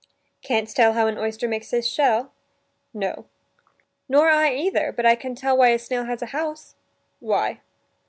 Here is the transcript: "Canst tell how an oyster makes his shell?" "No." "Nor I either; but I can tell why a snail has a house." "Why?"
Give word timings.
"Canst 0.41 0.75
tell 0.77 0.93
how 0.93 1.05
an 1.05 1.19
oyster 1.19 1.47
makes 1.47 1.69
his 1.69 1.87
shell?" 1.87 2.33
"No." 2.91 3.27
"Nor 4.09 4.29
I 4.29 4.51
either; 4.55 4.91
but 4.91 5.05
I 5.05 5.13
can 5.13 5.35
tell 5.35 5.55
why 5.55 5.67
a 5.69 5.77
snail 5.77 6.05
has 6.05 6.23
a 6.23 6.33
house." 6.33 6.73
"Why?" 7.19 7.59